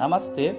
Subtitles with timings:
[0.00, 0.56] Namastê,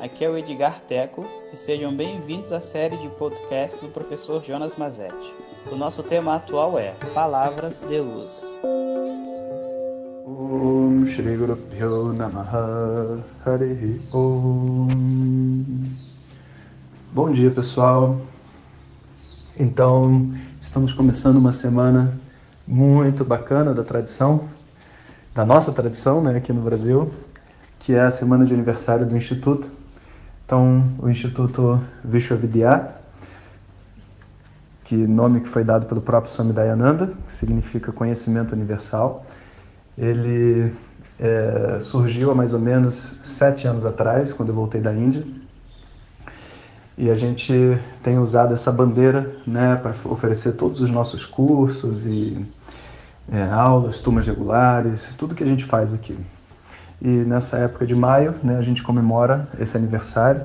[0.00, 4.74] aqui é o Edgar Teco e sejam bem-vindos à série de podcast do professor Jonas
[4.74, 5.32] Mazetti.
[5.70, 8.52] O nosso tema atual é Palavras de Luz.
[17.12, 18.20] Bom dia pessoal.
[19.56, 22.18] Então, estamos começando uma semana
[22.66, 24.48] muito bacana da tradição,
[25.32, 27.08] da nossa tradição, né, aqui no Brasil,
[27.80, 29.70] que é a semana de aniversário do Instituto.
[30.44, 32.88] Então, o Instituto Vishwavidya,
[34.84, 39.24] que nome que foi dado pelo próprio Swami Dayananda, que significa conhecimento universal,
[39.96, 40.72] ele
[41.18, 45.24] é, surgiu há mais ou menos sete anos atrás, quando eu voltei da Índia.
[46.98, 52.44] E a gente tem usado essa bandeira né, para oferecer todos os nossos cursos e
[53.32, 56.18] é, aulas, turmas regulares, tudo que a gente faz aqui.
[57.00, 60.42] E nessa época de maio, né, a gente comemora esse aniversário.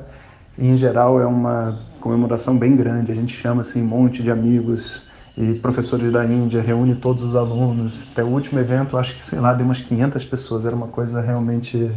[0.58, 3.12] E, em geral, é uma comemoração bem grande.
[3.12, 7.36] A gente chama assim, um monte de amigos e professores da Índia, reúne todos os
[7.36, 8.10] alunos.
[8.12, 10.66] Até o último evento, acho que, sei lá, deu umas 500 pessoas.
[10.66, 11.92] Era uma coisa realmente...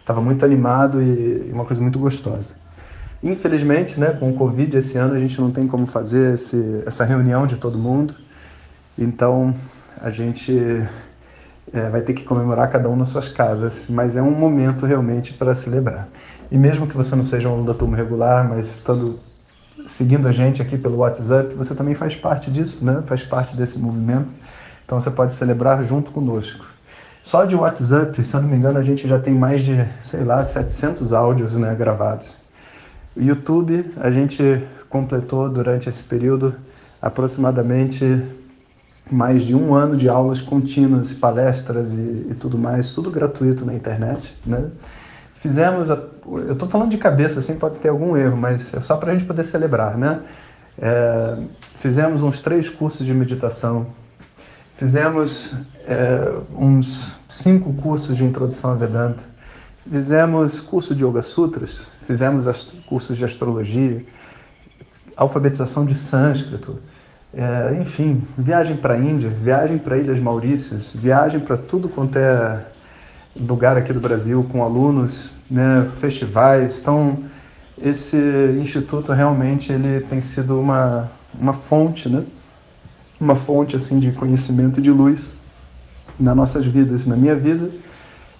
[0.00, 2.54] Estava muito animado e uma coisa muito gostosa.
[3.22, 7.04] Infelizmente, né, com o Covid esse ano, a gente não tem como fazer esse, essa
[7.04, 8.16] reunião de todo mundo.
[8.98, 9.54] Então,
[10.00, 10.52] a gente
[11.72, 15.32] é, vai ter que comemorar cada um nas suas casas, mas é um momento realmente
[15.32, 16.08] para celebrar.
[16.50, 19.18] E mesmo que você não seja um aluno da turma regular, mas estando
[19.86, 23.02] seguindo a gente aqui pelo WhatsApp, você também faz parte disso, né?
[23.06, 24.28] Faz parte desse movimento.
[24.84, 26.66] Então você pode celebrar junto conosco.
[27.22, 30.24] Só de WhatsApp, se eu não me engano, a gente já tem mais de, sei
[30.24, 32.36] lá, 700 áudios né, gravados.
[33.16, 36.54] YouTube, a gente completou durante esse período
[37.00, 38.04] aproximadamente
[39.10, 43.74] mais de um ano de aulas contínuas, palestras e, e tudo mais, tudo gratuito na
[43.74, 44.70] internet, né?
[45.40, 48.96] Fizemos, a, eu estou falando de cabeça, assim pode ter algum erro, mas é só
[48.96, 50.20] para a gente poder celebrar, né?
[50.78, 51.36] É,
[51.80, 53.88] fizemos uns três cursos de meditação,
[54.76, 55.54] fizemos
[55.86, 59.22] é, uns cinco cursos de introdução a Vedanta,
[59.90, 62.46] fizemos curso de Yoga Sutras, fizemos
[62.86, 64.04] cursos de astrologia,
[65.16, 66.78] alfabetização de sânscrito,
[67.34, 72.64] é, enfim, viagem para a Índia, viagem para Ilhas Maurícias, viagem para tudo quanto é
[73.34, 76.80] lugar aqui do Brasil com alunos, né, festivais.
[76.80, 77.18] Então,
[77.80, 78.16] esse
[78.60, 82.24] instituto realmente ele tem sido uma, uma fonte, né?
[83.18, 85.32] Uma fonte assim de conhecimento e de luz
[86.20, 87.70] nas nossas vidas, na minha vida,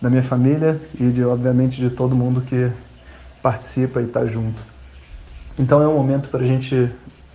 [0.01, 2.71] na minha família e de obviamente de todo mundo que
[3.43, 4.61] participa e está junto.
[5.59, 6.91] Então é um momento para a gente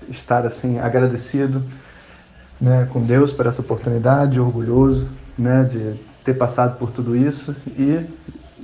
[0.09, 1.63] estar assim agradecido
[2.59, 8.05] né, com Deus por essa oportunidade, orgulhoso né, de ter passado por tudo isso e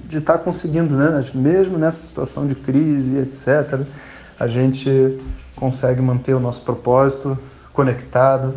[0.06, 3.82] de estar conseguindo, né, mesmo nessa situação de crise, etc.,
[4.40, 5.20] a gente
[5.56, 7.38] consegue manter o nosso propósito
[7.72, 8.56] conectado.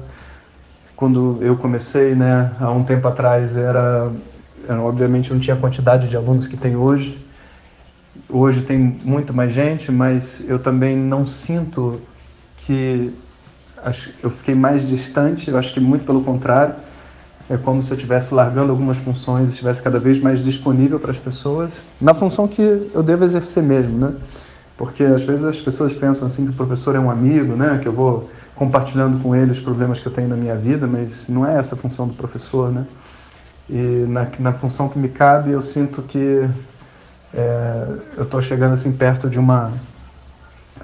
[0.97, 4.10] Quando eu comecei, né, há um tempo atrás, era,
[4.82, 7.24] obviamente não tinha a quantidade de alunos que tem hoje.
[8.28, 12.00] Hoje tem muito mais gente, mas eu também não sinto
[12.66, 13.12] que
[14.22, 16.75] eu fiquei mais distante, eu acho que muito pelo contrário.
[17.49, 21.16] É como se eu estivesse largando algumas funções estivesse cada vez mais disponível para as
[21.16, 24.15] pessoas, na função que eu devo exercer mesmo, né?
[24.77, 27.78] Porque às vezes as pessoas pensam assim que o professor é um amigo, né?
[27.81, 31.28] Que eu vou compartilhando com ele os problemas que eu tenho na minha vida, mas
[31.28, 32.84] não é essa a função do professor, né?
[33.71, 36.48] E na, na função que me cabe, eu sinto que
[37.33, 39.72] é, eu estou chegando assim perto de uma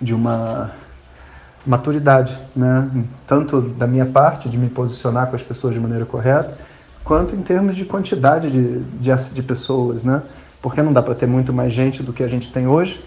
[0.01, 0.71] de uma
[1.67, 2.89] maturidade, né?
[3.27, 6.57] tanto da minha parte de me posicionar com as pessoas de maneira correta,
[7.05, 10.23] quanto em termos de quantidade de, de, de pessoas, né?
[10.63, 13.03] porque não dá para ter muito mais gente do que a gente tem hoje,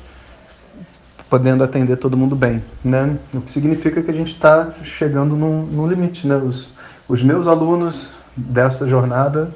[1.30, 3.18] podendo atender todo mundo bem, né?
[3.34, 6.36] O que significa que a gente está chegando num, num, limite, né?
[6.36, 6.70] Os,
[7.08, 9.50] os meus alunos dessa jornada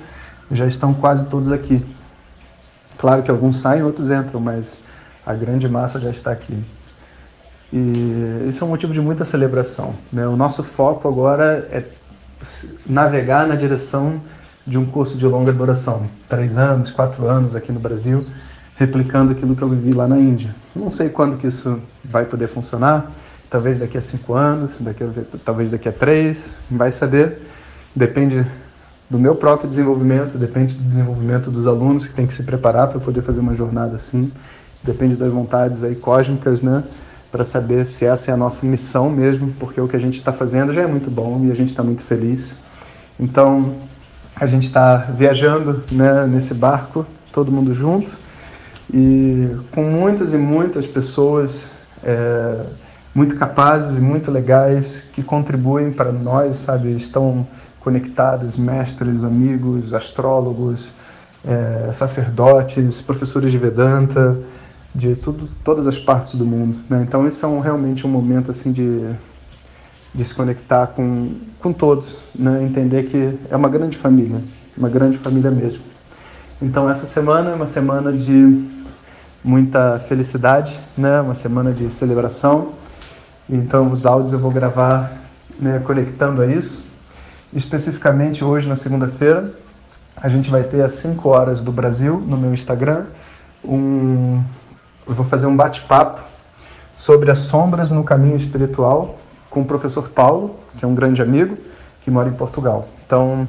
[0.51, 1.85] já estão quase todos aqui.
[2.97, 4.79] Claro que alguns saem, outros entram, mas
[5.25, 6.57] a grande massa já está aqui.
[7.71, 9.93] E isso é um motivo de muita celebração.
[10.11, 10.27] Né?
[10.27, 11.83] O nosso foco agora é
[12.85, 14.19] navegar na direção
[14.65, 18.25] de um curso de longa duração, três anos, quatro anos aqui no Brasil,
[18.75, 20.55] replicando aquilo que eu vivi lá na Índia.
[20.75, 23.11] Não sei quando que isso vai poder funcionar,
[23.49, 25.07] talvez daqui a cinco anos, daqui a,
[25.43, 27.41] talvez daqui a três, vai saber.
[27.95, 28.45] Depende
[29.09, 32.99] do meu próprio desenvolvimento, depende do desenvolvimento dos alunos que têm que se preparar para
[32.99, 34.31] poder fazer uma jornada assim,
[34.83, 36.83] depende das vontades aí cósmicas, né?
[37.31, 40.33] Para saber se essa é a nossa missão mesmo, porque o que a gente está
[40.33, 42.57] fazendo já é muito bom e a gente está muito feliz.
[43.19, 43.75] Então,
[44.35, 48.17] a gente está viajando né, nesse barco, todo mundo junto,
[48.91, 51.71] e com muitas e muitas pessoas
[52.03, 52.65] é,
[53.13, 56.95] muito capazes e muito legais que contribuem para nós, sabe?
[56.95, 57.45] Estão
[57.79, 60.93] conectados, mestres, amigos, astrólogos,
[61.45, 64.37] é, sacerdotes, professores de Vedanta,
[64.93, 66.79] de tudo, todas as partes do mundo.
[66.89, 67.03] Né?
[67.07, 69.09] Então isso é um, realmente um momento assim de,
[70.13, 72.63] de se conectar com, com todos, né?
[72.63, 74.41] entender que é uma grande família,
[74.77, 75.83] uma grande família mesmo.
[76.61, 78.67] Então essa semana é uma semana de
[79.43, 81.21] muita felicidade, né?
[81.21, 82.73] uma semana de celebração.
[83.49, 85.19] Então os áudios eu vou gravar
[85.59, 86.85] né, conectando a isso.
[87.53, 89.53] Especificamente hoje, na segunda-feira,
[90.15, 93.05] a gente vai ter às 5 horas do Brasil, no meu Instagram,
[93.63, 94.41] um,
[95.09, 96.21] eu vou fazer um bate-papo
[96.93, 99.17] sobre as sombras no caminho espiritual
[99.49, 101.57] com o professor Paulo, que é um grande amigo,
[102.01, 102.87] que mora em Portugal.
[103.05, 103.47] Então,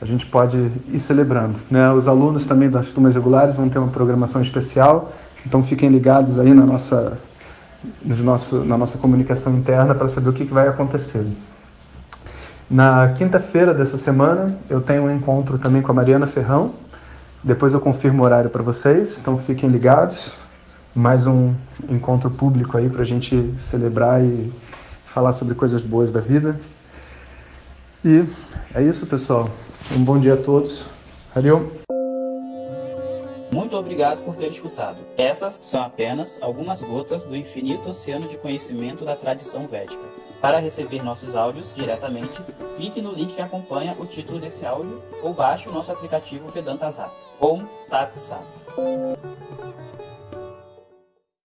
[0.00, 0.56] a gente pode
[0.88, 1.58] ir celebrando.
[1.68, 1.90] Né?
[1.90, 5.12] Os alunos também das turmas regulares vão ter uma programação especial,
[5.44, 7.18] então fiquem ligados aí na nossa,
[8.02, 11.26] no nosso, na nossa comunicação interna para saber o que, que vai acontecer.
[12.70, 16.72] Na quinta-feira dessa semana, eu tenho um encontro também com a Mariana Ferrão.
[17.42, 20.32] Depois eu confirmo o horário para vocês, então fiquem ligados.
[20.94, 21.54] Mais um
[21.88, 24.52] encontro público aí para a gente celebrar e
[25.14, 26.60] falar sobre coisas boas da vida.
[28.04, 28.24] E
[28.74, 29.48] é isso, pessoal.
[29.92, 30.86] Um bom dia a todos.
[31.34, 31.80] Valeu!
[33.52, 34.98] Muito obrigado por ter escutado.
[35.16, 40.02] Essas são apenas algumas gotas do infinito oceano de conhecimento da tradição védica.
[40.40, 42.42] Para receber nossos áudios diretamente,
[42.76, 46.90] clique no link que acompanha o título desse áudio ou baixe o nosso aplicativo Vedanta
[46.90, 47.12] Zap.
[47.40, 48.44] Om Tat Sat.